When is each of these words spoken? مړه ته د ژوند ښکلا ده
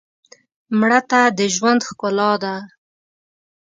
مړه 0.79 0.99
ته 1.09 1.21
د 1.37 1.39
ژوند 1.55 1.81
ښکلا 1.87 2.31
ده 2.43 2.55